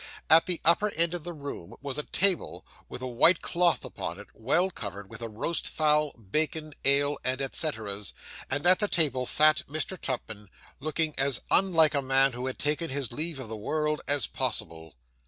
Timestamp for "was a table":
1.79-2.65